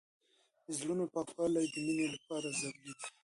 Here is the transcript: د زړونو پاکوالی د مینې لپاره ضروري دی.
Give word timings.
د 0.65 0.67
زړونو 0.79 1.03
پاکوالی 1.13 1.65
د 1.69 1.75
مینې 1.85 2.07
لپاره 2.15 2.47
ضروري 2.61 2.93
دی. 2.99 3.07